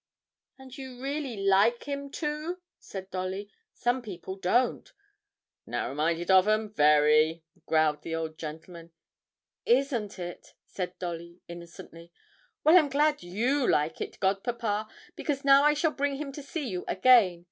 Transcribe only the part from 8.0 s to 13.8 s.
the old gentleman. 'Isn't it?' said Dolly, innocently. 'Well, I'm glad you